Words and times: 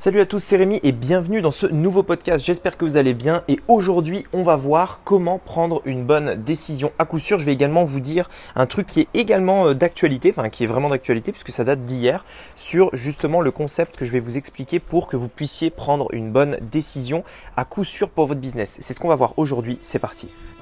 Salut 0.00 0.20
à 0.20 0.26
tous, 0.26 0.38
c'est 0.38 0.56
Rémi 0.56 0.78
et 0.84 0.92
bienvenue 0.92 1.42
dans 1.42 1.50
ce 1.50 1.66
nouveau 1.66 2.04
podcast. 2.04 2.44
J'espère 2.44 2.76
que 2.76 2.84
vous 2.84 2.96
allez 2.98 3.14
bien 3.14 3.42
et 3.48 3.58
aujourd'hui 3.66 4.26
on 4.32 4.44
va 4.44 4.54
voir 4.54 5.00
comment 5.02 5.40
prendre 5.40 5.82
une 5.86 6.04
bonne 6.04 6.36
décision. 6.36 6.92
À 7.00 7.04
coup 7.04 7.18
sûr, 7.18 7.40
je 7.40 7.44
vais 7.44 7.52
également 7.52 7.82
vous 7.82 7.98
dire 7.98 8.30
un 8.54 8.66
truc 8.66 8.86
qui 8.86 9.00
est 9.00 9.08
également 9.12 9.66
euh, 9.66 9.74
d'actualité, 9.74 10.30
enfin 10.30 10.50
qui 10.50 10.62
est 10.62 10.68
vraiment 10.68 10.88
d'actualité 10.88 11.32
puisque 11.32 11.50
ça 11.50 11.64
date 11.64 11.84
d'hier, 11.84 12.24
sur 12.54 12.94
justement 12.94 13.40
le 13.40 13.50
concept 13.50 13.96
que 13.96 14.04
je 14.04 14.12
vais 14.12 14.20
vous 14.20 14.36
expliquer 14.36 14.78
pour 14.78 15.08
que 15.08 15.16
vous 15.16 15.28
puissiez 15.28 15.68
prendre 15.68 16.06
une 16.14 16.30
bonne 16.30 16.58
décision 16.60 17.24
à 17.56 17.64
coup 17.64 17.82
sûr 17.82 18.08
pour 18.08 18.26
votre 18.26 18.40
business. 18.40 18.78
C'est 18.80 18.94
ce 18.94 19.00
qu'on 19.00 19.08
va 19.08 19.16
voir 19.16 19.34
aujourd'hui, 19.36 19.78
c'est 19.80 19.98
parti. 19.98 20.28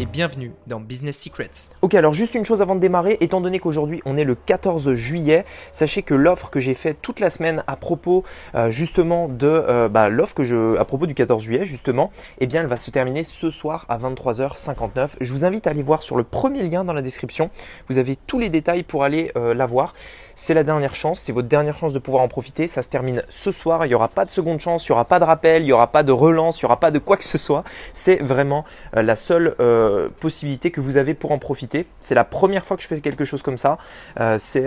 et 0.00 0.06
bienvenue 0.06 0.52
dans 0.68 0.78
Business 0.78 1.18
Secrets. 1.18 1.50
Ok, 1.82 1.94
alors 1.94 2.12
juste 2.12 2.36
une 2.36 2.44
chose 2.44 2.62
avant 2.62 2.76
de 2.76 2.80
démarrer, 2.80 3.16
étant 3.20 3.40
donné 3.40 3.58
qu'aujourd'hui 3.58 4.00
on 4.04 4.16
est 4.16 4.24
le 4.24 4.36
14 4.36 4.94
juillet, 4.94 5.44
sachez 5.72 6.02
que 6.02 6.14
l'offre 6.14 6.50
que 6.50 6.60
j'ai 6.60 6.74
faite 6.74 6.98
toute 7.02 7.18
la 7.18 7.30
semaine 7.30 7.64
à 7.66 7.74
propos 7.74 8.22
euh, 8.54 8.70
justement 8.70 9.26
de 9.26 9.46
euh, 9.48 9.88
bah, 9.88 10.08
l'offre 10.08 10.34
que 10.34 10.44
je 10.44 10.76
à 10.76 10.84
propos 10.84 11.06
du 11.06 11.14
14 11.14 11.42
juillet 11.42 11.64
justement, 11.64 12.12
eh 12.38 12.46
bien 12.46 12.60
elle 12.60 12.68
va 12.68 12.76
se 12.76 12.92
terminer 12.92 13.24
ce 13.24 13.50
soir 13.50 13.86
à 13.88 13.98
23h59. 13.98 15.10
Je 15.20 15.32
vous 15.32 15.44
invite 15.44 15.66
à 15.66 15.70
aller 15.70 15.82
voir 15.82 16.04
sur 16.04 16.16
le 16.16 16.22
premier 16.22 16.62
lien 16.62 16.84
dans 16.84 16.92
la 16.92 17.02
description. 17.02 17.50
Vous 17.88 17.98
avez 17.98 18.14
tous 18.14 18.38
les 18.38 18.50
détails 18.50 18.84
pour 18.84 19.02
aller 19.02 19.32
euh, 19.36 19.52
la 19.52 19.66
voir. 19.66 19.94
C'est 20.40 20.54
la 20.54 20.62
dernière 20.62 20.94
chance, 20.94 21.18
c'est 21.18 21.32
votre 21.32 21.48
dernière 21.48 21.76
chance 21.76 21.92
de 21.92 21.98
pouvoir 21.98 22.22
en 22.22 22.28
profiter. 22.28 22.68
Ça 22.68 22.82
se 22.82 22.88
termine 22.88 23.24
ce 23.28 23.50
soir, 23.50 23.84
il 23.84 23.88
n'y 23.88 23.96
aura 23.96 24.06
pas 24.06 24.24
de 24.24 24.30
seconde 24.30 24.60
chance, 24.60 24.86
il 24.86 24.92
n'y 24.92 24.94
aura 24.94 25.04
pas 25.04 25.18
de 25.18 25.24
rappel, 25.24 25.62
il 25.62 25.64
n'y 25.64 25.72
aura 25.72 25.88
pas 25.88 26.04
de 26.04 26.12
relance, 26.12 26.60
il 26.60 26.64
n'y 26.64 26.66
aura 26.66 26.78
pas 26.78 26.92
de 26.92 27.00
quoi 27.00 27.16
que 27.16 27.24
ce 27.24 27.38
soit. 27.38 27.64
C'est 27.92 28.22
vraiment 28.22 28.64
euh, 28.96 29.02
la 29.02 29.16
seule 29.16 29.56
euh, 29.58 30.08
possibilité 30.20 30.70
que 30.70 30.80
vous 30.80 30.96
avez 30.96 31.14
pour 31.14 31.32
en 31.32 31.38
profiter. 31.38 31.88
C'est 31.98 32.14
la 32.14 32.22
première 32.22 32.64
fois 32.64 32.76
que 32.76 32.84
je 32.84 32.86
fais 32.86 33.00
quelque 33.00 33.24
chose 33.24 33.42
comme 33.42 33.58
ça. 33.58 33.78
Euh, 34.20 34.36
c'est 34.38 34.64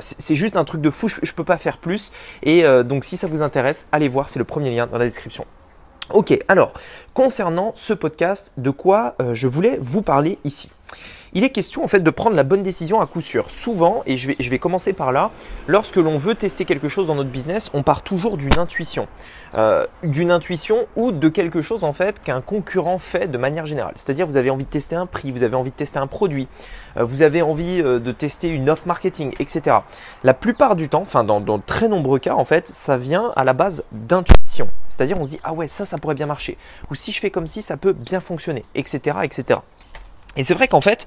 c'est 0.00 0.36
juste 0.36 0.56
un 0.56 0.64
truc 0.64 0.80
de 0.80 0.90
fou, 0.90 1.08
je 1.08 1.18
ne 1.20 1.34
peux 1.34 1.42
pas 1.42 1.58
faire 1.58 1.78
plus. 1.78 2.12
Et 2.44 2.62
donc 2.84 3.02
si 3.02 3.16
ça 3.16 3.26
vous 3.26 3.42
intéresse, 3.42 3.86
allez 3.90 4.08
voir, 4.08 4.28
c'est 4.28 4.38
le 4.38 4.44
premier 4.44 4.70
lien 4.70 4.86
dans 4.86 4.98
la 4.98 5.04
description. 5.04 5.44
Ok, 6.10 6.38
alors 6.46 6.74
concernant 7.12 7.72
ce 7.74 7.92
podcast, 7.92 8.52
de 8.56 8.70
quoi 8.70 9.16
je 9.32 9.48
voulais 9.48 9.80
vous 9.82 10.02
parler 10.02 10.38
ici? 10.44 10.70
Il 11.34 11.44
est 11.44 11.50
question 11.50 11.84
en 11.84 11.88
fait 11.88 12.00
de 12.00 12.10
prendre 12.10 12.36
la 12.36 12.42
bonne 12.42 12.62
décision 12.62 13.00
à 13.00 13.06
coup 13.06 13.20
sûr. 13.20 13.50
Souvent, 13.50 14.02
et 14.06 14.16
je 14.16 14.28
vais, 14.28 14.36
je 14.38 14.50
vais 14.50 14.58
commencer 14.58 14.92
par 14.92 15.12
là, 15.12 15.30
lorsque 15.66 15.96
l'on 15.96 16.18
veut 16.18 16.34
tester 16.34 16.64
quelque 16.64 16.88
chose 16.88 17.06
dans 17.06 17.14
notre 17.14 17.30
business, 17.30 17.70
on 17.74 17.82
part 17.82 18.02
toujours 18.02 18.36
d'une 18.36 18.58
intuition. 18.58 19.06
Euh, 19.54 19.86
d'une 20.02 20.30
intuition 20.30 20.86
ou 20.96 21.12
de 21.12 21.28
quelque 21.28 21.60
chose 21.60 21.84
en 21.84 21.92
fait 21.92 22.22
qu'un 22.22 22.40
concurrent 22.40 22.98
fait 22.98 23.28
de 23.30 23.36
manière 23.36 23.66
générale. 23.66 23.92
C'est-à-dire 23.96 24.26
vous 24.26 24.38
avez 24.38 24.48
envie 24.48 24.64
de 24.64 24.70
tester 24.70 24.96
un 24.96 25.04
prix, 25.04 25.30
vous 25.30 25.42
avez 25.42 25.56
envie 25.56 25.70
de 25.70 25.76
tester 25.76 25.98
un 25.98 26.06
produit, 26.06 26.48
euh, 26.96 27.04
vous 27.04 27.22
avez 27.22 27.42
envie 27.42 27.82
euh, 27.82 27.98
de 27.98 28.12
tester 28.12 28.48
une 28.48 28.70
offre 28.70 28.86
marketing, 28.86 29.34
etc. 29.40 29.76
La 30.24 30.32
plupart 30.32 30.74
du 30.74 30.88
temps, 30.88 31.02
enfin 31.02 31.22
dans, 31.22 31.40
dans 31.40 31.58
très 31.58 31.88
nombreux 31.88 32.18
cas 32.18 32.34
en 32.34 32.46
fait, 32.46 32.68
ça 32.68 32.96
vient 32.96 33.30
à 33.36 33.44
la 33.44 33.52
base 33.52 33.84
d'intuition. 33.92 34.68
C'est-à-dire 34.88 35.18
on 35.18 35.24
se 35.24 35.30
dit 35.30 35.40
ah 35.44 35.52
ouais 35.52 35.68
ça 35.68 35.84
ça 35.84 35.98
pourrait 35.98 36.14
bien 36.14 36.26
marcher 36.26 36.56
ou 36.90 36.94
si 36.94 37.12
je 37.12 37.20
fais 37.20 37.30
comme 37.30 37.46
si 37.46 37.60
ça 37.60 37.76
peut 37.76 37.92
bien 37.92 38.22
fonctionner, 38.22 38.64
etc. 38.74 39.18
etc. 39.22 39.60
Et 40.36 40.44
c'est 40.44 40.54
vrai 40.54 40.68
qu'en 40.68 40.80
fait, 40.80 41.06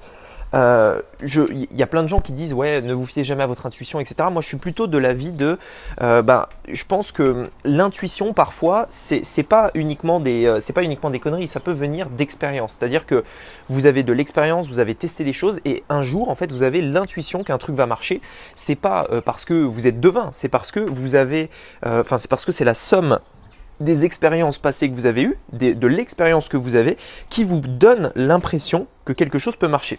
euh, 0.54 1.02
il 1.22 1.66
y 1.74 1.82
a 1.82 1.86
plein 1.86 2.04
de 2.04 2.08
gens 2.08 2.20
qui 2.20 2.32
disent 2.32 2.52
ouais 2.52 2.80
ne 2.80 2.94
vous 2.94 3.04
fiez 3.04 3.24
jamais 3.24 3.42
à 3.42 3.46
votre 3.46 3.66
intuition 3.66 3.98
etc 3.98 4.28
moi 4.30 4.40
je 4.40 4.46
suis 4.46 4.56
plutôt 4.56 4.86
de 4.86 4.96
l'avis 4.96 5.32
de 5.32 5.58
euh, 6.02 6.22
ben 6.22 6.46
je 6.68 6.84
pense 6.84 7.10
que 7.10 7.50
l'intuition 7.64 8.32
parfois 8.32 8.86
c'est 8.88 9.24
c'est 9.24 9.42
pas 9.42 9.72
uniquement 9.74 10.20
des 10.20 10.46
euh, 10.46 10.60
c'est 10.60 10.72
pas 10.72 10.84
uniquement 10.84 11.10
des 11.10 11.18
conneries 11.18 11.48
ça 11.48 11.58
peut 11.58 11.72
venir 11.72 12.10
d'expérience 12.10 12.76
c'est 12.78 12.84
à 12.84 12.88
dire 12.88 13.06
que 13.06 13.24
vous 13.68 13.86
avez 13.86 14.04
de 14.04 14.12
l'expérience 14.12 14.68
vous 14.68 14.78
avez 14.78 14.94
testé 14.94 15.24
des 15.24 15.32
choses 15.32 15.60
et 15.64 15.82
un 15.88 16.02
jour 16.02 16.28
en 16.28 16.36
fait 16.36 16.52
vous 16.52 16.62
avez 16.62 16.80
l'intuition 16.80 17.42
qu'un 17.42 17.58
truc 17.58 17.74
va 17.74 17.86
marcher. 17.86 18.20
C'est 18.54 18.76
pas 18.76 19.08
parce 19.24 19.44
que 19.44 19.54
vous 19.54 19.86
êtes 19.88 20.00
devin 20.00 20.30
c'est 20.30 20.48
parce 20.48 20.70
que 20.70 20.80
vous 20.80 21.16
avez 21.16 21.50
enfin 21.82 22.18
c'est 22.18 22.30
parce 22.30 22.44
que 22.44 22.52
c'est 22.52 22.64
la 22.64 22.74
somme 22.74 23.18
des 23.80 24.04
expériences 24.04 24.58
passées 24.58 24.88
que 24.88 24.94
vous 24.94 25.06
avez 25.06 25.22
eues, 25.22 25.36
de 25.52 25.86
l'expérience 25.86 26.48
que 26.48 26.56
vous 26.56 26.74
avez, 26.74 26.96
qui 27.30 27.44
vous 27.44 27.60
donne 27.60 28.12
l'impression 28.14 28.86
que 29.04 29.12
quelque 29.12 29.38
chose 29.38 29.56
peut 29.56 29.68
marcher. 29.68 29.98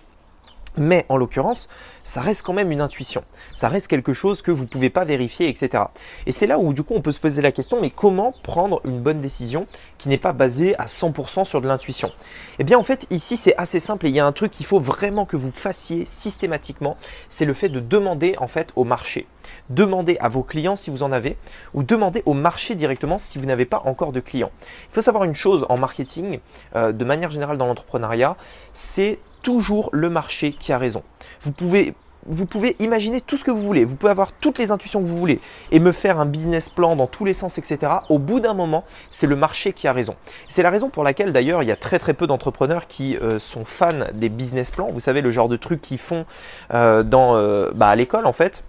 Mais 0.77 1.05
en 1.09 1.17
l'occurrence, 1.17 1.69
ça 2.07 2.21
reste 2.21 2.43
quand 2.43 2.53
même 2.53 2.71
une 2.71 2.79
intuition. 2.79 3.23
Ça 3.53 3.67
reste 3.67 3.87
quelque 3.87 4.13
chose 4.13 4.41
que 4.41 4.49
vous 4.49 4.63
ne 4.63 4.67
pouvez 4.67 4.89
pas 4.89 5.03
vérifier, 5.03 5.49
etc. 5.49 5.83
Et 6.25 6.31
c'est 6.31 6.47
là 6.47 6.57
où 6.57 6.71
du 6.73 6.81
coup 6.81 6.93
on 6.95 7.01
peut 7.01 7.11
se 7.11 7.19
poser 7.19 7.41
la 7.41 7.51
question, 7.51 7.81
mais 7.81 7.89
comment 7.89 8.33
prendre 8.43 8.79
une 8.85 9.01
bonne 9.01 9.19
décision 9.19 9.67
qui 9.97 10.07
n'est 10.07 10.17
pas 10.17 10.31
basée 10.31 10.73
à 10.77 10.85
100% 10.85 11.43
sur 11.43 11.59
de 11.59 11.67
l'intuition? 11.67 12.11
Eh 12.59 12.63
bien 12.63 12.77
en 12.77 12.83
fait 12.83 13.07
ici 13.09 13.35
c'est 13.35 13.57
assez 13.57 13.81
simple 13.81 14.05
et 14.05 14.09
il 14.09 14.15
y 14.15 14.21
a 14.21 14.25
un 14.25 14.31
truc 14.31 14.51
qu'il 14.51 14.65
faut 14.65 14.79
vraiment 14.79 15.25
que 15.25 15.35
vous 15.35 15.51
fassiez 15.51 16.05
systématiquement, 16.05 16.95
c'est 17.27 17.43
le 17.43 17.53
fait 17.53 17.67
de 17.67 17.81
demander 17.81 18.35
en 18.37 18.47
fait 18.47 18.69
au 18.77 18.85
marché. 18.85 19.27
Demandez 19.69 20.17
à 20.21 20.29
vos 20.29 20.43
clients 20.43 20.77
si 20.77 20.89
vous 20.89 21.03
en 21.03 21.11
avez 21.11 21.35
ou 21.73 21.83
demandez 21.83 22.23
au 22.25 22.33
marché 22.33 22.75
directement 22.75 23.17
si 23.17 23.37
vous 23.37 23.45
n'avez 23.45 23.65
pas 23.65 23.81
encore 23.83 24.13
de 24.13 24.21
clients. 24.21 24.51
Il 24.61 24.93
faut 24.93 25.01
savoir 25.01 25.25
une 25.25 25.35
chose 25.35 25.65
en 25.67 25.77
marketing, 25.77 26.39
euh, 26.75 26.93
de 26.93 27.03
manière 27.03 27.31
générale 27.31 27.57
dans 27.57 27.67
l'entrepreneuriat, 27.67 28.37
c'est 28.71 29.19
toujours 29.47 29.89
le 29.93 30.09
marché 30.09 30.51
qui 30.51 30.73
a 30.73 30.77
raison. 30.77 31.03
Vous 31.41 31.53
pouvez 31.53 31.93
vous 32.25 32.45
pouvez 32.45 32.75
imaginer 32.79 33.21
tout 33.21 33.37
ce 33.37 33.45
que 33.45 33.51
vous 33.51 33.61
voulez, 33.61 33.85
vous 33.85 33.95
pouvez 33.95 34.11
avoir 34.11 34.33
toutes 34.33 34.57
les 34.57 34.71
intuitions 34.73 35.01
que 35.01 35.07
vous 35.07 35.17
voulez 35.17 35.39
et 35.71 35.79
me 35.79 35.93
faire 35.93 36.19
un 36.19 36.25
business 36.25 36.67
plan 36.67 36.97
dans 36.97 37.07
tous 37.07 37.23
les 37.23 37.33
sens, 37.33 37.57
etc. 37.57 37.93
Au 38.09 38.19
bout 38.19 38.41
d'un 38.41 38.53
moment, 38.53 38.83
c'est 39.09 39.27
le 39.27 39.37
marché 39.37 39.71
qui 39.71 39.87
a 39.87 39.93
raison. 39.93 40.17
C'est 40.49 40.63
la 40.63 40.69
raison 40.69 40.89
pour 40.89 41.05
laquelle 41.05 41.31
d'ailleurs 41.31 41.63
il 41.63 41.69
y 41.69 41.71
a 41.71 41.77
très 41.77 41.97
très 41.97 42.13
peu 42.13 42.27
d'entrepreneurs 42.27 42.87
qui 42.87 43.15
euh, 43.15 43.39
sont 43.39 43.63
fans 43.63 44.07
des 44.13 44.27
business 44.27 44.71
plans. 44.71 44.89
Vous 44.91 44.99
savez 44.99 45.21
le 45.21 45.31
genre 45.31 45.47
de 45.47 45.55
trucs 45.55 45.79
qu'ils 45.79 45.99
font 45.99 46.25
euh, 46.73 47.03
dans, 47.03 47.37
euh, 47.37 47.71
bah, 47.73 47.87
à 47.87 47.95
l'école 47.95 48.25
en 48.25 48.33
fait 48.33 48.65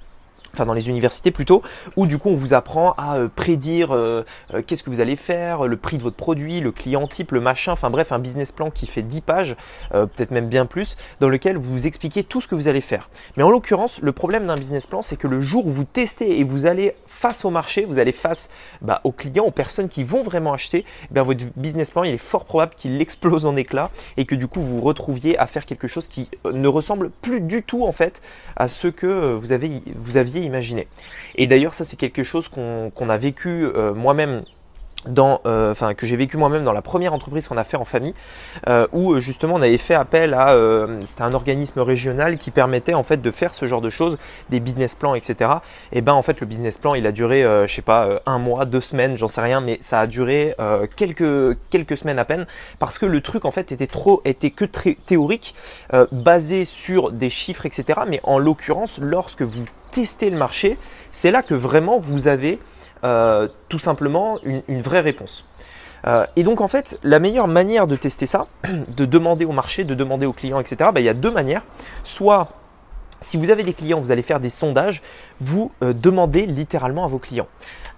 enfin 0.55 0.67
dans 0.67 0.75
les 0.75 0.89
universités 0.89 1.31
plutôt, 1.31 1.63
où 1.97 2.07
du 2.07 2.19
coup 2.19 2.29
on 2.31 2.37
vous 2.37 2.55
apprend 2.55 2.95
à 2.97 3.17
euh, 3.17 3.29
prédire 3.29 3.95
euh, 3.95 4.25
euh, 4.55 4.63
qu'est-ce 4.67 4.83
que 4.83 4.91
vous 4.91 5.01
allez 5.01 5.17
faire, 5.17 5.67
le 5.67 5.77
prix 5.77 5.97
de 5.97 6.03
votre 6.03 6.17
produit, 6.17 6.61
le 6.61 6.73
client 6.73 7.07
type, 7.07 7.33
le 7.33 7.41
machin, 7.41 7.73
enfin 7.73 7.91
bref, 7.91 8.13
un 8.13 8.19
business 8.19 8.53
plan 8.53 8.71
qui 8.71 8.87
fait 8.87 9.03
10 9.03 9.21
pages, 9.21 9.57
peut-être 9.91 10.31
même 10.31 10.49
bien 10.49 10.67
plus, 10.67 10.97
dans 11.21 11.29
lequel 11.29 11.57
vous 11.57 11.87
expliquez 11.87 12.25
tout 12.25 12.41
ce 12.41 12.49
que 12.49 12.55
vous 12.55 12.69
allez 12.69 12.81
faire. 12.81 13.09
Mais 13.37 13.43
en 13.43 13.51
l'occurrence, 13.51 14.01
le 14.03 14.13
problème 14.13 14.47
d'un 14.47 14.57
business 14.57 14.87
plan, 14.87 15.03
c'est 15.03 15.17
que 15.17 15.27
le 15.27 15.41
jour 15.41 15.67
où 15.67 15.71
vous 15.71 15.85
testez 15.85 16.39
et 16.39 16.45
vous 16.45 16.67
allez 16.67 16.95
face 17.07 17.45
au 17.45 17.51
marché, 17.51 17.85
vous 17.85 17.99
allez 17.99 18.13
face 18.13 18.51
bah, 18.83 19.01
aux 19.05 19.13
clients, 19.13 19.45
aux 19.45 19.51
personnes 19.51 19.89
qui 19.89 20.05
vont 20.05 20.23
vraiment 20.23 20.53
acheter, 20.53 20.85
eh 21.15 21.21
votre 21.21 21.45
business 21.57 21.91
plan, 21.91 22.05
il 22.05 22.15
est 22.15 22.19
fort 22.19 22.45
probable 22.45 22.73
qu'il 22.77 23.01
explose 23.09 23.47
en 23.47 23.57
éclats 23.57 23.91
et 24.17 24.25
que 24.25 24.35
du 24.35 24.47
coup 24.47 24.61
vous 24.61 24.79
vous 24.79 24.85
retrouviez 24.85 25.39
à 25.39 25.47
faire 25.47 25.67
quelque 25.67 25.89
chose 25.89 26.09
qui 26.09 26.29
ne 26.45 26.69
ressemble 26.69 27.11
plus 27.11 27.41
du 27.41 27.63
tout 27.63 27.85
en 27.85 27.93
fait 27.93 28.23
à 28.57 28.69
ce 28.69 28.89
que 28.89 29.35
vous, 29.35 29.53
avez, 29.53 29.83
vous 29.97 30.17
aviez 30.17 30.38
imaginé. 30.43 30.89
Et 31.35 31.47
d'ailleurs, 31.47 31.75
ça 31.75 31.85
c'est 31.85 31.97
quelque 31.97 32.23
chose 32.23 32.49
qu'on 32.49 33.09
a 33.09 33.17
vécu 33.17 33.65
euh, 33.65 33.95
moi-même 33.95 34.43
dans, 35.07 35.41
euh, 35.47 35.71
enfin 35.71 35.95
que 35.95 36.07
j'ai 36.07 36.17
vécu 36.17 36.37
moi-même 36.37 36.65
dans 36.65 36.73
la 36.73 36.83
première 36.83 37.15
entreprise 37.15 37.47
qu'on 37.47 37.57
a 37.57 37.65
fait 37.65 37.77
en 37.77 37.85
famille, 37.85 38.15
euh, 38.69 38.87
où 38.93 39.19
justement 39.21 39.55
on 39.55 39.63
avait 39.63 39.79
fait 39.79 39.95
appel 39.95 40.35
à, 40.35 40.57
c'était 41.05 41.23
un 41.23 41.33
organisme 41.33 41.81
régional 41.81 42.37
qui 42.39 42.51
permettait 42.51 42.95
en 42.95 43.03
fait 43.03 43.19
de 43.19 43.31
faire 43.31 43.55
ce 43.55 43.67
genre 43.67 43.81
de 43.81 43.91
choses, 43.91 44.19
des 44.51 44.61
business 44.61 44.95
plans, 44.95 45.15
etc. 45.15 45.51
Et 45.93 46.01
ben 46.01 46.13
en 46.13 46.23
fait 46.23 46.41
le 46.41 46.47
business 46.47 46.79
plan 46.79 46.95
il 46.95 47.07
a 47.07 47.13
duré, 47.13 47.43
je 47.67 47.73
sais 47.73 47.83
pas, 47.83 48.21
un 48.27 48.39
mois, 48.39 48.65
deux 48.65 48.81
semaines, 48.81 49.17
j'en 49.17 49.29
sais 49.29 49.41
rien, 49.41 49.61
mais 49.61 49.79
ça 49.81 50.01
a 50.01 50.07
duré 50.07 50.55
quelques 50.97 51.57
quelques 51.71 51.97
semaines 51.97 52.19
à 52.19 52.25
peine 52.25 52.47
parce 52.79 52.99
que 52.99 53.07
le 53.07 53.21
truc 53.21 53.45
en 53.45 53.51
fait 53.51 53.73
était 53.73 53.87
trop, 53.87 54.21
était 54.25 54.51
que 54.51 54.65
très 54.65 54.97
théorique, 55.07 55.55
basé 56.13 56.65
sur 56.65 57.13
des 57.13 57.31
chiffres, 57.31 57.67
etc. 57.67 58.01
Mais 58.07 58.21
en 58.25 58.39
l'occurrence, 58.39 58.99
lorsque 59.01 59.43
vous 59.43 59.65
tester 59.91 60.31
le 60.31 60.37
marché, 60.37 60.79
c'est 61.13 61.31
là 61.31 61.43
que 61.43 61.55
vraiment 61.55 61.99
vous 61.99 62.29
avez 62.29 62.59
euh, 63.05 63.49
tout 63.69 63.79
simplement 63.79 64.39
une, 64.43 64.83
vraie 64.83 65.01
réponse. 65.01 65.45
Euh, 66.07 66.27
et 66.37 66.43
donc 66.43 66.61
en 66.61 66.69
fait, 66.69 66.99
la 67.03 67.19
meilleure 67.19 67.49
manière 67.49 67.87
de 67.87 67.97
tester 67.97 68.27
ça, 68.27 68.47
de 68.89 69.05
demander 69.05 69.45
au 69.45 69.53
marché, 69.53 69.85
de 69.85 69.95
demander 69.95 70.27
aux 70.27 70.33
clients, 70.33 70.61
etc., 70.61 70.91
bah, 70.93 71.01
il 71.01 71.05
y 71.05 71.09
a 71.09 71.15
deux 71.15 71.31
manières. 71.31 71.63
Soit 72.03 72.49
si 73.21 73.37
vous 73.37 73.51
avez 73.51 73.65
des 73.65 73.75
clients, 73.75 74.01
vous 74.01 74.13
allez 74.13 74.23
faire 74.23 74.41
des 74.41 74.49
sondages, 74.49 75.03
vous 75.41 75.73
euh, 75.83 75.93
demandez 75.93 76.47
littéralement 76.47 77.05
à 77.05 77.09
vos 77.09 77.19
clients. 77.19 77.49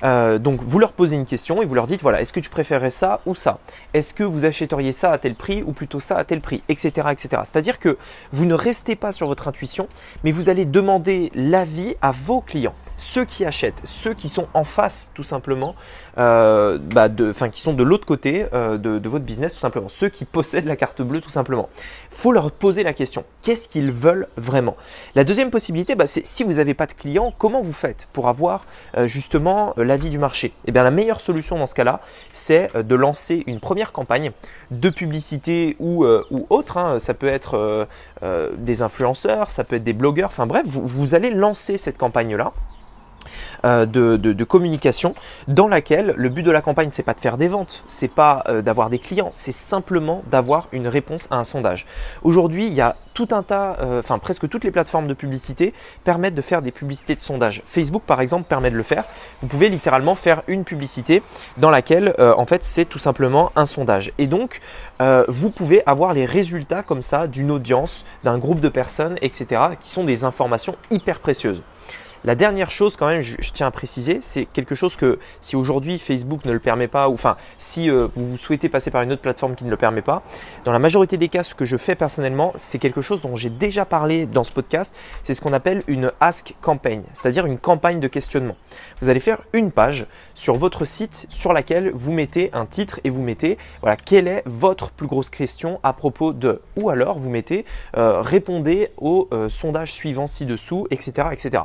Donc 0.02 0.62
vous 0.62 0.78
leur 0.78 0.92
posez 0.92 1.14
une 1.14 1.26
question 1.26 1.60
et 1.60 1.66
vous 1.66 1.74
leur 1.74 1.86
dites 1.86 2.00
voilà, 2.00 2.22
est-ce 2.22 2.32
que 2.32 2.40
tu 2.40 2.48
préférerais 2.48 2.88
ça 2.88 3.20
ou 3.26 3.34
ça? 3.34 3.58
Est-ce 3.92 4.14
que 4.14 4.24
vous 4.24 4.46
achèteriez 4.46 4.92
ça 4.92 5.12
à 5.12 5.18
tel 5.18 5.34
prix 5.34 5.62
ou 5.62 5.72
plutôt 5.72 6.00
ça 6.00 6.16
à 6.16 6.24
tel 6.24 6.40
prix? 6.40 6.62
Etc. 6.70 6.88
etc. 7.10 7.28
C'est-à-dire 7.44 7.78
que 7.78 7.98
vous 8.32 8.46
ne 8.46 8.54
restez 8.54 8.96
pas 8.96 9.12
sur 9.12 9.26
votre 9.26 9.46
intuition, 9.46 9.88
mais 10.24 10.30
vous 10.30 10.48
allez 10.48 10.64
demander 10.64 11.30
l'avis 11.34 11.96
à 12.00 12.12
vos 12.12 12.40
clients. 12.40 12.74
Ceux 13.00 13.24
qui 13.24 13.46
achètent, 13.46 13.80
ceux 13.84 14.12
qui 14.12 14.28
sont 14.28 14.46
en 14.52 14.62
face 14.62 15.10
tout 15.14 15.24
simplement, 15.24 15.74
euh, 16.18 16.78
bah 16.78 17.08
enfin 17.22 17.48
qui 17.48 17.60
sont 17.62 17.72
de 17.72 17.82
l'autre 17.82 18.04
côté 18.04 18.46
euh, 18.52 18.76
de, 18.76 19.08
votre 19.08 19.24
business 19.24 19.54
tout 19.54 19.60
simplement, 19.60 19.88
ceux 19.88 20.10
qui 20.10 20.26
possèdent 20.26 20.66
la 20.66 20.76
carte 20.76 21.00
bleue 21.00 21.22
tout 21.22 21.30
simplement. 21.30 21.70
Faut 22.10 22.30
leur 22.30 22.52
poser 22.52 22.82
la 22.82 22.92
question, 22.92 23.24
qu'est-ce 23.42 23.68
qu'ils 23.68 23.90
veulent 23.90 24.28
vraiment? 24.36 24.76
La 25.14 25.24
deuxième 25.24 25.50
possibilité, 25.50 25.94
bah, 25.94 26.06
c'est 26.06 26.26
si 26.26 26.44
vous 26.44 26.54
n'avez 26.54 26.74
pas 26.74 26.86
de 26.86 26.92
clients, 26.92 27.32
comment 27.38 27.62
vous 27.62 27.72
faites 27.72 28.06
pour 28.12 28.28
avoir 28.28 28.66
euh, 28.98 29.06
justement 29.06 29.72
l'avis 29.78 30.10
du 30.10 30.18
marché? 30.18 30.52
Eh 30.66 30.72
bien 30.72 30.82
la 30.82 30.90
meilleure 30.90 31.22
solution 31.22 31.58
dans 31.58 31.66
ce 31.66 31.74
cas-là, 31.74 32.00
c'est 32.34 32.70
de 32.76 32.94
lancer 32.94 33.44
une 33.46 33.60
première 33.60 33.92
campagne 33.92 34.30
de 34.70 34.90
publicité 34.90 35.74
ou, 35.80 36.04
autre. 36.50 36.76
Hein. 36.76 36.98
Ça 36.98 37.14
peut 37.14 37.28
être 37.28 37.88
des 38.58 38.82
influenceurs, 38.82 39.50
ça 39.50 39.64
peut 39.64 39.76
être 39.76 39.84
des 39.84 39.92
blogueurs, 39.92 40.28
enfin 40.28 40.46
bref, 40.46 40.64
vous 40.66 41.14
allez 41.14 41.30
lancer 41.30 41.78
cette 41.78 41.96
campagne-là. 41.96 42.52
Euh, 43.64 43.86
de, 43.86 44.44
communication 44.44 45.14
dans 45.48 45.68
laquelle 45.68 46.14
le 46.16 46.28
but 46.28 46.42
de 46.42 46.50
la 46.50 46.60
campagne 46.60 46.88
c'est 46.90 47.02
pas 47.02 47.14
de 47.14 47.20
faire 47.20 47.36
des 47.36 47.46
ventes, 47.46 47.84
c'est 47.86 48.08
pas 48.08 48.42
euh, 48.48 48.62
d'avoir 48.62 48.90
des 48.90 48.98
clients, 48.98 49.30
c'est 49.32 49.52
simplement 49.52 50.22
d'avoir 50.30 50.68
une 50.72 50.88
réponse 50.88 51.28
à 51.30 51.36
un 51.36 51.44
sondage. 51.44 51.86
Aujourd'hui, 52.22 52.66
il 52.66 52.74
y 52.74 52.80
a 52.80 52.96
tout 53.14 53.28
un 53.30 53.42
tas, 53.42 53.76
euh, 53.80 54.00
enfin 54.00 54.18
presque 54.18 54.48
toutes 54.48 54.64
les 54.64 54.70
plateformes 54.70 55.06
de 55.06 55.14
publicité 55.14 55.72
permettent 56.04 56.34
de 56.34 56.42
faire 56.42 56.62
des 56.62 56.72
publicités 56.72 57.14
de 57.14 57.20
sondage. 57.20 57.62
Facebook 57.66 58.02
par 58.06 58.20
exemple 58.20 58.46
permet 58.48 58.70
de 58.70 58.76
le 58.76 58.82
faire. 58.82 59.04
Vous 59.42 59.46
pouvez 59.46 59.68
littéralement 59.68 60.14
faire 60.14 60.42
une 60.48 60.64
publicité 60.64 61.22
dans 61.58 61.70
laquelle 61.70 62.14
en 62.18 62.46
fait 62.46 62.64
c'est 62.64 62.86
tout 62.86 62.98
simplement 62.98 63.52
un 63.56 63.66
sondage. 63.66 64.12
Et 64.18 64.26
donc 64.26 64.60
vous 65.28 65.50
pouvez 65.50 65.82
avoir 65.86 66.14
les 66.14 66.24
résultats 66.24 66.82
comme 66.82 67.02
ça 67.02 67.26
d'une 67.26 67.50
audience, 67.50 68.04
d'un 68.24 68.38
groupe 68.38 68.60
de 68.60 68.68
personnes, 68.68 69.16
etc. 69.22 69.62
qui 69.80 69.90
sont 69.90 70.04
des 70.04 70.24
informations 70.24 70.76
hyper 70.90 71.20
précieuses. 71.20 71.62
La 72.24 72.34
dernière 72.34 72.70
chose 72.70 72.96
quand 72.96 73.06
même, 73.06 73.22
je, 73.22 73.36
tiens 73.52 73.66
à 73.66 73.70
préciser, 73.70 74.18
c'est 74.20 74.44
quelque 74.44 74.74
chose 74.74 74.94
que 74.94 75.18
si 75.40 75.56
aujourd'hui 75.56 75.98
Facebook 75.98 76.44
ne 76.44 76.52
le 76.52 76.58
permet 76.58 76.86
pas, 76.86 77.08
ou 77.08 77.14
enfin 77.14 77.38
si 77.56 77.88
euh, 77.88 78.08
vous 78.14 78.36
souhaitez 78.36 78.68
passer 78.68 78.90
par 78.90 79.00
une 79.00 79.12
autre 79.12 79.22
plateforme 79.22 79.54
qui 79.54 79.64
ne 79.64 79.70
le 79.70 79.78
permet 79.78 80.02
pas, 80.02 80.22
dans 80.66 80.72
la 80.72 80.78
majorité 80.78 81.16
des 81.16 81.28
cas, 81.28 81.42
ce 81.42 81.54
que 81.54 81.64
je 81.64 81.78
fais 81.78 81.94
personnellement, 81.94 82.52
c'est 82.56 82.78
quelque 82.78 83.00
chose 83.00 83.22
dont 83.22 83.36
j'ai 83.36 83.48
déjà 83.48 83.86
parlé 83.86 84.26
dans 84.26 84.44
ce 84.44 84.52
podcast, 84.52 84.94
c'est 85.22 85.32
ce 85.32 85.40
qu'on 85.40 85.54
appelle 85.54 85.82
une 85.86 86.12
Ask 86.20 86.54
Campaign, 86.60 87.04
c'est-à-dire 87.14 87.46
une 87.46 87.58
campagne 87.58 88.00
de 88.00 88.08
questionnement. 88.08 88.56
Vous 89.00 89.08
allez 89.08 89.20
faire 89.20 89.40
une 89.54 89.72
page 89.72 90.06
sur 90.34 90.56
votre 90.56 90.84
site 90.84 91.26
sur 91.30 91.54
laquelle 91.54 91.90
vous 91.94 92.12
mettez 92.12 92.50
un 92.52 92.66
titre 92.66 93.00
et 93.02 93.08
vous 93.08 93.22
mettez 93.22 93.56
voilà 93.80 93.96
quelle 93.96 94.28
est 94.28 94.42
votre 94.44 94.90
plus 94.90 95.06
grosse 95.06 95.30
question 95.30 95.80
à 95.82 95.94
propos 95.94 96.34
de, 96.34 96.60
ou 96.76 96.90
alors 96.90 97.18
vous 97.18 97.30
mettez 97.30 97.64
euh, 97.96 98.20
répondez 98.20 98.90
au 98.98 99.26
euh, 99.32 99.48
sondage 99.48 99.92
suivant 99.92 100.26
ci-dessous, 100.26 100.86
etc., 100.90 101.28
etc 101.32 101.62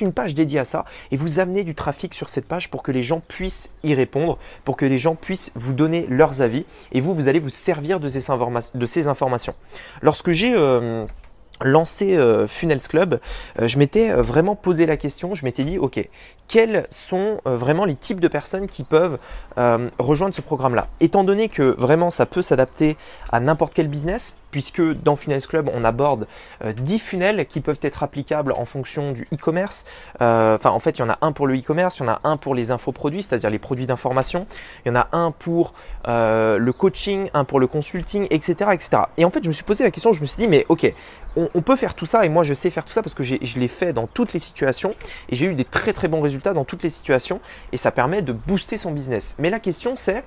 une 0.00 0.12
page 0.12 0.34
dédiée 0.34 0.58
à 0.58 0.64
ça 0.64 0.84
et 1.10 1.16
vous 1.16 1.40
amenez 1.40 1.64
du 1.64 1.74
trafic 1.74 2.14
sur 2.14 2.28
cette 2.28 2.46
page 2.46 2.70
pour 2.70 2.82
que 2.82 2.92
les 2.92 3.02
gens 3.02 3.20
puissent 3.20 3.70
y 3.82 3.94
répondre, 3.94 4.38
pour 4.64 4.76
que 4.76 4.86
les 4.86 4.98
gens 4.98 5.14
puissent 5.14 5.52
vous 5.54 5.72
donner 5.72 6.06
leurs 6.08 6.42
avis 6.42 6.64
et 6.92 7.00
vous, 7.00 7.14
vous 7.14 7.28
allez 7.28 7.38
vous 7.38 7.50
servir 7.50 8.00
de 8.00 8.08
ces, 8.08 9.08
informations. 9.08 9.54
Lorsque 10.02 10.32
j'ai... 10.32 10.54
Euh, 10.54 11.06
lancé 11.64 12.16
euh, 12.16 12.48
Funnels 12.48 12.80
Club, 12.80 13.20
euh, 13.60 13.68
je 13.68 13.78
m'étais 13.78 14.12
vraiment 14.12 14.56
posé 14.56 14.84
la 14.84 14.96
question, 14.96 15.34
je 15.34 15.44
m'étais 15.44 15.64
dit, 15.64 15.78
ok, 15.78 16.08
quels 16.52 16.86
sont 16.90 17.40
vraiment 17.46 17.86
les 17.86 17.94
types 17.94 18.20
de 18.20 18.28
personnes 18.28 18.68
qui 18.68 18.84
peuvent 18.84 19.16
rejoindre 19.98 20.34
ce 20.34 20.42
programme-là 20.42 20.86
Étant 21.00 21.24
donné 21.24 21.48
que 21.48 21.74
vraiment 21.78 22.10
ça 22.10 22.26
peut 22.26 22.42
s'adapter 22.42 22.98
à 23.32 23.40
n'importe 23.40 23.72
quel 23.72 23.88
business, 23.88 24.36
puisque 24.52 24.82
dans 24.82 25.16
Funnels 25.16 25.46
Club, 25.46 25.70
on 25.74 25.82
aborde 25.82 26.28
10 26.64 26.94
euh, 26.94 26.98
funnels 26.98 27.46
qui 27.46 27.60
peuvent 27.60 27.80
être 27.82 28.04
applicables 28.04 28.52
en 28.52 28.64
fonction 28.64 29.10
du 29.12 29.26
e-commerce. 29.32 29.86
Euh, 30.20 30.54
enfin, 30.54 30.70
en 30.70 30.78
fait, 30.78 30.98
il 30.98 31.00
y 31.00 31.04
en 31.04 31.08
a 31.08 31.18
un 31.22 31.32
pour 31.32 31.48
le 31.48 31.56
e-commerce, 31.56 31.98
il 31.98 32.02
y 32.02 32.04
en 32.04 32.12
a 32.12 32.20
un 32.22 32.36
pour 32.36 32.54
les 32.54 32.70
infoproduits, 32.70 33.22
c'est-à-dire 33.22 33.50
les 33.50 33.58
produits 33.58 33.86
d'information. 33.86 34.46
Il 34.84 34.88
y 34.88 34.92
en 34.92 35.00
a 35.00 35.08
un 35.12 35.32
pour 35.32 35.72
euh, 36.06 36.58
le 36.58 36.72
coaching, 36.72 37.30
un 37.34 37.44
pour 37.44 37.58
le 37.58 37.66
consulting, 37.66 38.26
etc., 38.30 38.70
etc. 38.72 39.02
Et 39.16 39.24
en 39.24 39.30
fait, 39.30 39.42
je 39.42 39.48
me 39.48 39.52
suis 39.52 39.64
posé 39.64 39.84
la 39.84 39.90
question, 39.90 40.12
je 40.12 40.20
me 40.20 40.26
suis 40.26 40.36
dit, 40.36 40.48
mais 40.48 40.66
ok, 40.68 40.92
on, 41.36 41.62
peut 41.62 41.76
faire 41.76 41.94
tout 41.94 42.04
ça 42.04 42.24
et 42.24 42.28
moi 42.28 42.42
je 42.42 42.52
sais 42.52 42.68
faire 42.68 42.84
tout 42.84 42.92
ça 42.92 43.02
parce 43.02 43.14
que 43.14 43.22
je 43.22 43.58
l'ai 43.58 43.68
fait 43.68 43.92
dans 43.92 44.06
toutes 44.06 44.32
les 44.34 44.38
situations 44.38 44.94
et 45.30 45.34
j'ai 45.34 45.46
eu 45.46 45.54
des 45.54 45.64
très 45.64 45.94
très 45.94 46.08
bons 46.08 46.20
résultats 46.20 46.41
dans 46.42 46.64
toutes 46.64 46.82
les 46.82 46.90
situations 46.90 47.40
et 47.72 47.76
ça 47.76 47.90
permet 47.90 48.22
de 48.22 48.32
booster 48.32 48.78
son 48.78 48.90
business. 48.90 49.34
Mais 49.38 49.50
la 49.50 49.60
question 49.60 49.96
c'est 49.96 50.24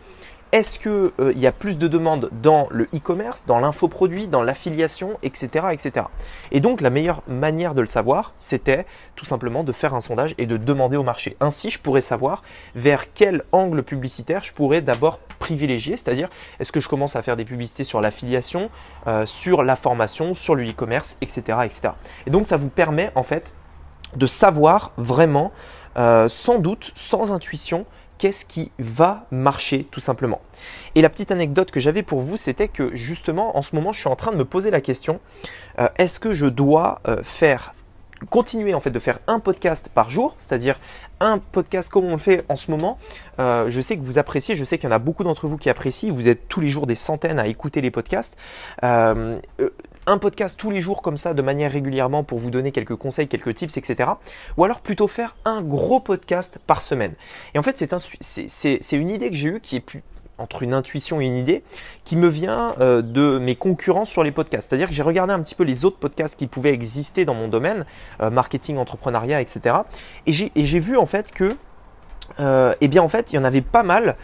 est-ce 0.55 0.79
qu'il 0.79 1.11
euh, 1.19 1.33
y 1.35 1.47
a 1.47 1.51
plus 1.51 1.77
de 1.77 1.87
demandes 1.89 2.29
dans 2.41 2.67
le 2.71 2.85
e-commerce, 2.95 3.45
dans 3.45 3.59
l'infoproduit, 3.59 4.29
dans 4.29 4.41
l'affiliation, 4.41 5.17
etc., 5.21 5.65
etc. 5.73 6.05
Et 6.51 6.61
donc 6.61 6.79
la 6.79 6.89
meilleure 6.89 7.23
manière 7.27 7.73
de 7.73 7.81
le 7.81 7.87
savoir, 7.87 8.33
c'était 8.37 8.85
tout 9.17 9.25
simplement 9.25 9.65
de 9.65 9.73
faire 9.73 9.93
un 9.93 9.99
sondage 9.99 10.33
et 10.37 10.45
de 10.45 10.55
demander 10.55 10.95
au 10.95 11.03
marché. 11.03 11.35
Ainsi, 11.41 11.71
je 11.71 11.79
pourrais 11.79 11.99
savoir 11.99 12.41
vers 12.73 13.11
quel 13.13 13.43
angle 13.51 13.83
publicitaire 13.83 14.45
je 14.45 14.53
pourrais 14.53 14.81
d'abord 14.81 15.19
privilégier, 15.39 15.97
c'est-à-dire 15.97 16.29
est-ce 16.59 16.71
que 16.71 16.79
je 16.79 16.87
commence 16.87 17.17
à 17.17 17.21
faire 17.21 17.35
des 17.35 17.45
publicités 17.45 17.83
sur 17.83 17.99
l'affiliation, 17.99 18.69
euh, 19.07 19.25
sur 19.25 19.61
la 19.61 19.75
formation, 19.75 20.35
sur 20.35 20.55
le 20.55 20.69
e-commerce, 20.69 21.17
etc., 21.21 21.59
etc. 21.65 21.93
Et 22.27 22.29
donc 22.29 22.47
ça 22.47 22.55
vous 22.55 22.69
permet 22.69 23.11
en 23.15 23.23
fait 23.23 23.53
de 24.15 24.27
savoir 24.27 24.91
vraiment, 24.95 25.51
euh, 25.97 26.27
sans 26.27 26.59
doute, 26.59 26.91
sans 26.95 27.33
intuition, 27.33 27.85
qu'est-ce 28.17 28.45
qui 28.45 28.71
va 28.79 29.25
marcher 29.31 29.85
tout 29.91 29.99
simplement. 29.99 30.41
Et 30.95 31.01
la 31.01 31.09
petite 31.09 31.31
anecdote 31.31 31.71
que 31.71 31.79
j'avais 31.79 32.03
pour 32.03 32.21
vous, 32.21 32.37
c'était 32.37 32.67
que 32.67 32.95
justement, 32.95 33.57
en 33.57 33.61
ce 33.61 33.75
moment, 33.75 33.91
je 33.91 33.99
suis 33.99 34.09
en 34.09 34.15
train 34.15 34.31
de 34.31 34.37
me 34.37 34.45
poser 34.45 34.71
la 34.71 34.81
question, 34.81 35.19
euh, 35.79 35.89
est-ce 35.97 36.19
que 36.19 36.31
je 36.31 36.45
dois 36.45 37.01
euh, 37.07 37.21
faire 37.23 37.73
continuer 38.29 38.73
en 38.73 38.79
fait 38.79 38.91
de 38.91 38.99
faire 38.99 39.19
un 39.27 39.39
podcast 39.39 39.89
par 39.93 40.09
jour, 40.09 40.35
c'est-à-dire 40.39 40.79
un 41.19 41.37
podcast 41.37 41.91
comme 41.91 42.05
on 42.05 42.11
le 42.11 42.17
fait 42.17 42.45
en 42.47 42.55
ce 42.55 42.71
moment? 42.71 42.97
Je 43.37 43.81
sais 43.81 43.97
que 43.97 44.03
vous 44.03 44.17
appréciez, 44.17 44.55
je 44.55 44.63
sais 44.63 44.77
qu'il 44.77 44.89
y 44.89 44.91
en 44.91 44.95
a 44.95 44.99
beaucoup 44.99 45.25
d'entre 45.25 45.47
vous 45.47 45.57
qui 45.57 45.69
apprécient. 45.69 46.13
Vous 46.13 46.29
êtes 46.29 46.47
tous 46.47 46.61
les 46.61 46.67
jours 46.67 46.87
des 46.87 46.95
centaines 46.95 47.39
à 47.39 47.47
écouter 47.47 47.81
les 47.81 47.91
podcasts 47.91 48.37
un 50.07 50.17
podcast 50.17 50.57
tous 50.59 50.71
les 50.71 50.81
jours 50.81 51.01
comme 51.01 51.17
ça 51.17 51.33
de 51.33 51.41
manière 51.41 51.71
régulièrement 51.71 52.23
pour 52.23 52.39
vous 52.39 52.51
donner 52.51 52.71
quelques 52.71 52.95
conseils, 52.95 53.27
quelques 53.27 53.55
tips, 53.55 53.77
etc. 53.77 54.11
Ou 54.57 54.63
alors 54.63 54.81
plutôt 54.81 55.07
faire 55.07 55.35
un 55.45 55.61
gros 55.61 55.99
podcast 55.99 56.59
par 56.67 56.81
semaine. 56.81 57.13
Et 57.53 57.59
en 57.59 57.63
fait, 57.63 57.77
c'est 58.19 58.95
une 58.95 59.09
idée 59.09 59.29
que 59.29 59.35
j'ai 59.35 59.49
eue 59.49 59.59
qui 59.59 59.75
est 59.77 59.81
plus 59.81 60.03
entre 60.37 60.63
une 60.63 60.73
intuition 60.73 61.21
et 61.21 61.25
une 61.25 61.37
idée 61.37 61.63
qui 62.03 62.17
me 62.17 62.27
vient 62.27 62.75
euh, 62.79 63.01
de 63.01 63.39
mes 63.39 63.55
concurrents 63.55 64.05
sur 64.05 64.23
les 64.23 64.31
podcasts. 64.31 64.69
C'est-à-dire 64.69 64.89
que 64.89 64.93
j'ai 64.93 65.03
regardé 65.03 65.33
un 65.33 65.39
petit 65.39 65.55
peu 65.55 65.63
les 65.63 65.85
autres 65.85 65.97
podcasts 65.97 66.37
qui 66.37 66.47
pouvaient 66.47 66.73
exister 66.73 67.25
dans 67.25 67.33
mon 67.33 67.47
domaine, 67.47 67.85
euh, 68.21 68.29
marketing, 68.29 68.77
entrepreneuriat, 68.77 69.41
etc. 69.41 69.77
Et 70.25 70.33
j'ai 70.33 70.79
vu 70.79 70.97
en 70.97 71.05
fait 71.05 71.31
que 71.31 71.55
euh, 72.39 72.73
eh 72.81 72.87
bien 72.87 73.03
en 73.03 73.07
fait 73.07 73.31
il 73.31 73.35
y 73.35 73.39
en 73.39 73.43
avait 73.43 73.61
pas 73.61 73.83
mal 73.83 74.15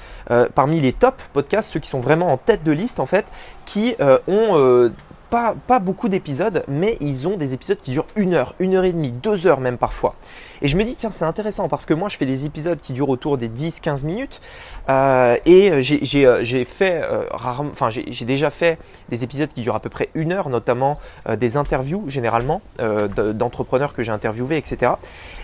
parmi 0.55 0.79
les 0.79 0.91
top 0.91 1.21
podcasts, 1.33 1.71
ceux 1.71 1.79
qui 1.79 1.89
sont 1.89 1.99
vraiment 1.99 2.27
en 2.33 2.37
tête 2.37 2.63
de 2.63 2.71
liste 2.71 2.99
en 2.99 3.05
fait, 3.05 3.25
qui 3.65 3.95
ont 4.27 4.91
pas, 5.31 5.79
beaucoup 5.79 6.09
d'épisodes, 6.09 6.63
mais 6.67 6.97
ils 6.99 7.27
ont 7.27 7.37
des 7.37 7.53
épisodes 7.53 7.79
qui 7.81 7.91
durent 7.91 8.07
une 8.15 8.33
heure, 8.33 8.53
une 8.59 8.75
heure 8.75 8.83
et 8.83 8.91
demie, 8.91 9.13
deux 9.13 9.47
heures 9.47 9.61
même 9.61 9.77
parfois. 9.77 10.15
Et 10.61 10.67
je 10.67 10.77
me 10.77 10.83
dis, 10.83 10.95
tiens, 10.95 11.09
c'est 11.09 11.25
intéressant 11.25 11.67
parce 11.69 11.85
que 11.85 11.93
moi, 11.93 12.09
je 12.09 12.17
fais 12.17 12.25
des 12.25 12.45
épisodes 12.45 12.79
qui 12.79 12.93
durent 12.93 13.09
autour 13.09 13.37
des 13.37 13.49
10-15 13.49 14.05
minutes. 14.05 14.41
Euh, 14.89 15.37
et 15.45 15.81
j'ai 15.81 16.25
euh, 16.25 16.65
fait 16.65 17.01
euh, 17.03 17.25
enfin, 17.33 17.89
j'ai 17.89 18.25
déjà 18.25 18.49
fait 18.49 18.77
des 19.09 19.23
épisodes 19.23 19.49
qui 19.49 19.61
durent 19.61 19.75
à 19.75 19.79
peu 19.79 19.89
près 19.89 20.09
une 20.13 20.33
heure, 20.33 20.49
notamment 20.49 20.99
des 21.37 21.57
interviews 21.57 22.03
généralement 22.07 22.61
d'entrepreneurs 22.79 23.93
que 23.93 24.03
j'ai 24.03 24.11
interviewés, 24.11 24.57
etc. 24.57 24.93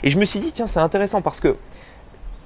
Et 0.03 0.09
je 0.09 0.19
me 0.19 0.25
suis 0.25 0.39
dit, 0.39 0.51
tiens, 0.51 0.67
c'est 0.67 0.79
intéressant 0.79 1.21
parce 1.21 1.39
que 1.39 1.55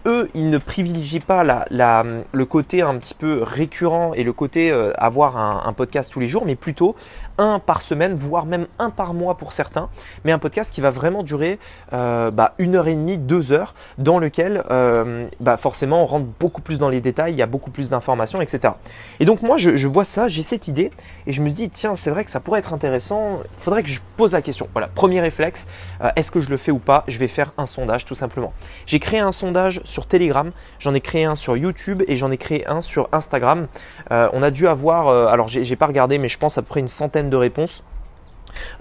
eux, 0.07 0.29
ils 0.33 0.49
ne 0.49 0.57
privilégient 0.57 1.19
pas 1.19 1.43
le 1.69 2.43
côté 2.45 2.81
un 2.81 2.97
petit 2.97 3.13
peu 3.13 3.43
récurrent 3.43 4.13
et 4.13 4.23
le 4.23 4.33
côté 4.33 4.71
avoir 4.97 5.37
un, 5.37 5.73
podcast 5.73 6.11
tous 6.11 6.19
les 6.19 6.27
jours, 6.27 6.45
mais 6.45 6.55
plutôt 6.55 6.95
un 7.41 7.59
par 7.59 7.81
semaine, 7.81 8.13
voire 8.13 8.45
même 8.45 8.67
un 8.79 8.89
par 8.89 9.13
mois 9.13 9.35
pour 9.35 9.51
certains, 9.51 9.89
mais 10.23 10.31
un 10.31 10.39
podcast 10.39 10.73
qui 10.73 10.79
va 10.79 10.91
vraiment 10.91 11.23
durer 11.23 11.59
euh, 11.91 12.31
bah, 12.31 12.53
une 12.59 12.75
heure 12.75 12.87
et 12.87 12.95
demie, 12.95 13.17
deux 13.17 13.51
heures, 13.51 13.73
dans 13.97 14.19
lequel 14.19 14.63
euh, 14.71 15.27
bah, 15.39 15.57
forcément 15.57 16.03
on 16.03 16.05
rentre 16.05 16.27
beaucoup 16.39 16.61
plus 16.61 16.79
dans 16.79 16.89
les 16.89 17.01
détails, 17.01 17.33
il 17.33 17.37
y 17.37 17.41
a 17.41 17.47
beaucoup 17.47 17.71
plus 17.71 17.89
d'informations, 17.89 18.41
etc. 18.41 18.75
Et 19.19 19.25
donc 19.25 19.41
moi, 19.41 19.57
je, 19.57 19.87
vois 19.87 20.05
ça, 20.05 20.27
j'ai 20.27 20.43
cette 20.43 20.67
idée, 20.67 20.91
et 21.27 21.33
je 21.33 21.41
me 21.41 21.49
dis, 21.49 21.69
tiens, 21.69 21.95
c'est 21.95 22.11
vrai 22.11 22.23
que 22.23 22.31
ça 22.31 22.39
pourrait 22.39 22.59
être 22.59 22.73
intéressant, 22.73 23.39
il 23.43 23.59
faudrait 23.59 23.83
que 23.83 23.89
je 23.89 23.99
pose 24.15 24.31
la 24.31 24.41
question. 24.41 24.67
Voilà, 24.73 24.87
premier 24.87 25.19
réflexe, 25.19 25.67
est-ce 26.15 26.31
que 26.31 26.39
je 26.39 26.49
le 26.49 26.57
fais 26.57 26.71
ou 26.71 26.79
pas? 26.79 27.03
Je 27.07 27.17
vais 27.17 27.27
faire 27.27 27.51
un 27.57 27.65
sondage 27.65 28.05
tout 28.05 28.15
simplement. 28.15 28.53
J'ai 28.85 28.99
créé 28.99 29.19
un 29.19 29.31
sondage 29.31 29.81
sur 29.83 30.05
Telegram, 30.05 30.51
j'en 30.79 30.93
ai 30.93 31.01
créé 31.01 31.25
un 31.25 31.35
sur 31.35 31.57
YouTube 31.57 32.03
et 32.07 32.17
j'en 32.17 32.31
ai 32.31 32.37
créé 32.37 32.67
un 32.67 32.81
sur 32.81 33.09
Instagram. 33.11 33.67
Euh, 34.11 34.29
on 34.33 34.43
a 34.43 34.51
dû 34.51 34.67
avoir, 34.67 35.07
euh, 35.07 35.27
alors 35.27 35.47
j'ai 35.47 35.75
pas 35.75 35.87
regardé, 35.87 36.17
mais 36.17 36.27
je 36.27 36.37
pense 36.37 36.57
à 36.57 36.61
peu 36.61 36.67
près 36.67 36.79
une 36.79 36.87
centaine 36.87 37.29
de 37.31 37.37
réponses. 37.37 37.83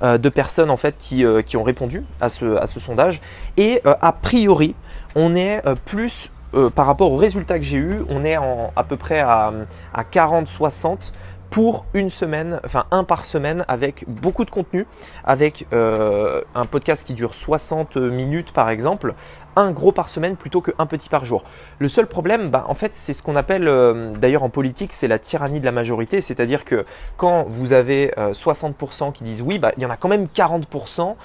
Euh, 0.02 0.19
de 0.19 0.28
personnes 0.28 0.71
en 0.71 0.76
fait 0.76 0.99
qui, 0.99 1.25
qui 1.47 1.57
ont 1.57 1.62
répondu 1.62 2.04
à 2.21 2.28
ce, 2.28 2.57
à 2.57 2.66
ce 2.66 2.80
sondage 2.80 3.21
et 3.57 3.80
a 3.85 4.11
priori 4.11 4.75
on 5.14 5.37
est 5.37 5.62
plus 5.85 6.33
par 6.75 6.87
rapport 6.87 7.12
aux 7.12 7.16
résultats 7.16 7.57
que 7.57 7.64
j'ai 7.64 7.76
eu 7.76 8.02
on 8.09 8.25
est 8.25 8.37
en, 8.37 8.73
à 8.75 8.83
peu 8.83 8.97
près 8.97 9.21
à, 9.21 9.52
à 9.95 10.02
40-60 10.02 11.12
pour 11.50 11.85
une 11.95 12.11
semaine, 12.11 12.61
enfin 12.64 12.87
un 12.90 13.04
par 13.04 13.25
semaine 13.25 13.64
avec 13.69 14.04
beaucoup 14.07 14.45
de 14.45 14.50
contenu, 14.50 14.87
avec 15.25 15.66
euh, 15.73 16.42
un 16.54 16.64
podcast 16.64 17.07
qui 17.07 17.12
dure 17.12 17.35
60 17.35 17.97
minutes 17.97 18.52
par 18.52 18.71
exemple, 18.71 19.14
un 19.57 19.71
gros 19.71 19.92
par 19.92 20.09
semaine 20.09 20.37
plutôt 20.37 20.61
qu'un 20.61 20.87
petit 20.87 21.09
par 21.09 21.25
jour. 21.25 21.45
Le 21.78 21.88
seul 21.88 22.07
problème, 22.07 22.50
bah, 22.50 22.64
en 22.69 22.75
fait, 22.75 22.95
c'est 22.95 23.12
ce 23.12 23.23
qu'on 23.23 23.37
appelle, 23.37 23.69
euh, 23.69 24.12
d'ailleurs 24.16 24.42
en 24.42 24.49
politique, 24.49 24.92
c'est 24.92 25.09
la 25.09 25.19
tyrannie 25.19 25.61
de 25.61 25.64
la 25.64 25.73
majorité. 25.73 26.21
C'est-à-dire 26.21 26.64
que 26.64 26.85
quand 27.16 27.45
vous 27.49 27.73
avez 27.73 28.12
60% 28.16 29.12
qui 29.12 29.25
disent 29.25 29.42
oui, 29.42 29.59
bah, 29.59 29.73
il 29.76 29.83
y 29.83 29.87
en 29.87 29.90
a 29.90 29.97
quand 29.97 30.09
même 30.09 30.26
40% 30.26 31.16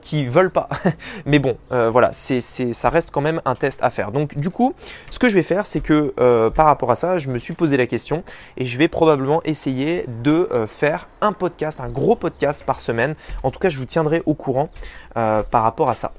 qui 0.00 0.26
veulent 0.26 0.50
pas. 0.50 0.68
Mais 1.26 1.38
bon, 1.38 1.56
voilà, 1.70 2.10
c'est, 2.12 2.40
ça 2.40 2.90
reste 2.90 3.10
quand 3.10 3.20
même 3.20 3.40
un 3.44 3.54
test 3.54 3.82
à 3.82 3.90
faire. 3.90 4.12
Donc 4.12 4.38
du 4.38 4.50
coup, 4.50 4.74
ce 5.10 5.18
que 5.18 5.28
je 5.28 5.34
vais 5.34 5.42
faire, 5.42 5.66
c'est 5.66 5.80
que 5.80 6.12
par 6.50 6.66
rapport 6.66 6.90
à 6.90 6.94
ça, 6.94 7.18
je 7.18 7.28
me 7.28 7.38
suis 7.38 7.54
posé 7.54 7.76
la 7.76 7.86
question 7.86 8.22
et 8.56 8.64
je 8.64 8.78
vais 8.78 8.88
probablement 8.88 9.42
essayer 9.44 10.04
de 10.22 10.48
faire 10.66 11.08
un 11.20 11.32
podcast, 11.32 11.80
un 11.80 11.88
gros 11.88 12.16
podcast 12.16 12.64
par 12.64 12.80
semaine. 12.80 13.14
En 13.42 13.50
tout 13.50 13.58
cas, 13.58 13.68
je 13.68 13.78
vous 13.78 13.86
tiendrai 13.86 14.22
au 14.26 14.34
courant 14.34 14.70
par 15.14 15.62
rapport 15.62 15.90
à 15.90 15.94
ça. 15.94 16.12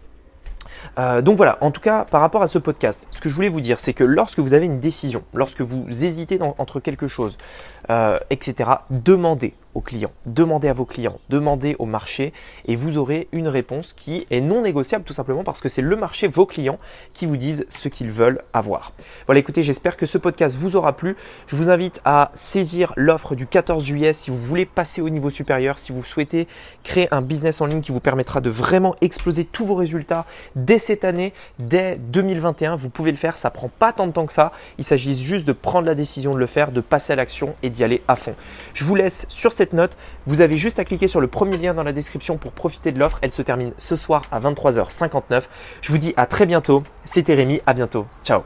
Euh, 0.97 1.21
donc 1.21 1.37
voilà, 1.37 1.57
en 1.61 1.71
tout 1.71 1.81
cas, 1.81 2.05
par 2.05 2.21
rapport 2.21 2.41
à 2.41 2.47
ce 2.47 2.57
podcast, 2.57 3.07
ce 3.11 3.21
que 3.21 3.29
je 3.29 3.35
voulais 3.35 3.49
vous 3.49 3.61
dire, 3.61 3.79
c'est 3.79 3.93
que 3.93 4.03
lorsque 4.03 4.39
vous 4.39 4.53
avez 4.53 4.65
une 4.65 4.79
décision, 4.79 5.23
lorsque 5.33 5.61
vous 5.61 5.85
hésitez 5.87 6.39
entre 6.57 6.79
quelque 6.79 7.07
chose, 7.07 7.37
euh, 7.89 8.19
etc., 8.29 8.69
demandez 8.89 9.53
clients, 9.81 10.11
demandez 10.25 10.67
à 10.67 10.73
vos 10.73 10.85
clients, 10.85 11.19
demandez 11.29 11.75
au 11.79 11.85
marché 11.85 12.33
et 12.67 12.75
vous 12.75 12.97
aurez 12.97 13.27
une 13.31 13.47
réponse 13.47 13.93
qui 13.93 14.27
est 14.29 14.41
non 14.41 14.61
négociable 14.61 15.03
tout 15.03 15.13
simplement 15.13 15.43
parce 15.43 15.61
que 15.61 15.69
c'est 15.69 15.81
le 15.81 15.95
marché, 15.95 16.27
vos 16.27 16.45
clients 16.45 16.79
qui 17.13 17.25
vous 17.25 17.37
disent 17.37 17.65
ce 17.69 17.87
qu'ils 17.87 18.11
veulent 18.11 18.41
avoir. 18.53 18.91
Voilà, 19.25 19.39
écoutez, 19.39 19.63
j'espère 19.63 19.97
que 19.97 20.05
ce 20.05 20.17
podcast 20.17 20.57
vous 20.57 20.75
aura 20.75 20.95
plu. 20.95 21.15
Je 21.47 21.55
vous 21.55 21.69
invite 21.69 22.01
à 22.05 22.31
saisir 22.33 22.93
l'offre 22.95 23.35
du 23.35 23.47
14 23.47 23.83
juillet 23.83 24.13
si 24.13 24.31
vous 24.31 24.37
voulez 24.37 24.65
passer 24.65 25.01
au 25.01 25.09
niveau 25.09 25.29
supérieur, 25.29 25.79
si 25.79 25.91
vous 25.91 26.03
souhaitez 26.03 26.47
créer 26.83 27.07
un 27.11 27.21
business 27.21 27.61
en 27.61 27.65
ligne 27.65 27.81
qui 27.81 27.91
vous 27.91 27.99
permettra 27.99 28.41
de 28.41 28.49
vraiment 28.49 28.95
exploser 29.01 29.45
tous 29.45 29.65
vos 29.65 29.75
résultats 29.75 30.25
dès 30.55 30.79
cette 30.79 31.03
année, 31.03 31.33
dès 31.59 31.95
2021. 31.97 32.75
Vous 32.75 32.89
pouvez 32.89 33.11
le 33.11 33.17
faire, 33.17 33.37
ça 33.37 33.49
prend 33.49 33.69
pas 33.69 33.93
tant 33.93 34.07
de 34.07 34.11
temps 34.11 34.25
que 34.25 34.33
ça. 34.33 34.51
Il 34.77 34.83
s'agit 34.83 35.15
juste 35.15 35.45
de 35.45 35.53
prendre 35.53 35.85
la 35.87 35.95
décision 35.95 36.33
de 36.33 36.39
le 36.39 36.45
faire, 36.45 36.71
de 36.71 36.81
passer 36.81 37.13
à 37.13 37.15
l'action 37.15 37.55
et 37.63 37.69
d'y 37.69 37.83
aller 37.83 38.01
à 38.07 38.15
fond. 38.15 38.35
Je 38.73 38.85
vous 38.85 38.95
laisse 38.95 39.25
sur 39.29 39.51
cette 39.59 39.73
note. 39.73 39.97
Vous 40.25 40.39
avez 40.39 40.55
juste 40.55 40.79
à 40.79 40.85
cliquer 40.85 41.09
sur 41.09 41.19
le 41.19 41.27
premier 41.27 41.57
lien 41.57 41.73
dans 41.73 41.83
la 41.83 41.91
description 41.91 42.37
pour 42.37 42.53
profiter 42.53 42.93
de 42.93 42.99
l'offre. 42.99 43.19
Elle 43.21 43.31
se 43.31 43.41
termine 43.41 43.73
ce 43.77 43.97
soir 43.97 44.23
à 44.31 44.39
23h59. 44.39 45.43
Je 45.81 45.91
vous 45.91 45.97
dis 45.97 46.13
à 46.15 46.25
très 46.25 46.45
bientôt. 46.45 46.83
C'était 47.03 47.33
Rémi, 47.33 47.61
à 47.65 47.73
bientôt. 47.73 48.05
Ciao 48.23 48.43